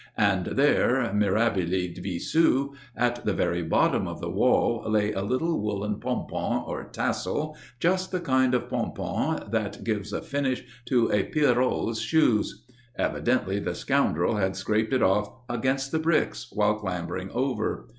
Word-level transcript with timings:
And 0.17 0.47
there, 0.47 1.13
mirabile 1.13 1.93
visu! 1.93 2.73
at 2.95 3.23
the 3.23 3.33
very 3.35 3.61
bottom 3.61 4.07
of 4.07 4.19
the 4.19 4.31
wall 4.31 4.83
lay 4.89 5.11
a 5.11 5.21
little 5.21 5.61
woollen 5.61 5.99
pompon 5.99 6.63
or 6.65 6.85
tassel, 6.85 7.55
just 7.79 8.11
the 8.11 8.19
kind 8.19 8.55
of 8.55 8.67
pompon 8.67 9.51
that 9.51 9.83
gives 9.83 10.11
a 10.11 10.23
finish 10.23 10.63
to 10.85 11.11
a 11.11 11.25
pierrot's 11.25 11.99
shoes. 11.99 12.65
Evidently 12.97 13.59
the 13.59 13.75
scoundrel 13.75 14.37
had 14.37 14.55
scraped 14.55 14.91
it 14.91 15.03
off 15.03 15.29
against 15.47 15.91
the 15.91 15.99
bricks 15.99 16.47
while 16.51 16.79
clambering 16.79 17.29
over. 17.29 17.87